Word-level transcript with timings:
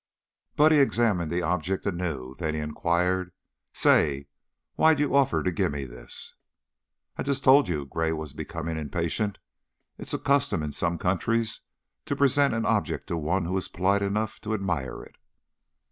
Buddy 0.55 0.77
examined 0.79 1.29
the 1.31 1.43
object 1.43 1.85
anew, 1.85 2.33
then 2.33 2.55
he 2.55 2.59
inquired, 2.59 3.31
"Say, 3.71 4.25
why'd 4.73 4.99
you 4.99 5.15
offer 5.15 5.43
to 5.43 5.51
gimme 5.51 5.85
this?" 5.85 6.33
"I've 7.17 7.27
just 7.27 7.43
told 7.43 7.67
you." 7.67 7.85
Gray 7.85 8.11
was 8.11 8.33
becoming 8.33 8.77
impatient. 8.77 9.37
"It 9.99 10.07
is 10.07 10.13
a 10.15 10.17
custom 10.17 10.63
in 10.63 10.71
some 10.71 10.97
countries 10.97 11.61
to 12.05 12.15
present 12.15 12.55
an 12.55 12.65
object 12.65 13.05
to 13.09 13.15
one 13.17 13.45
who 13.45 13.55
is 13.57 13.67
polite 13.67 14.01
enough 14.01 14.39
to 14.41 14.55
admire 14.55 15.03
it." 15.03 15.17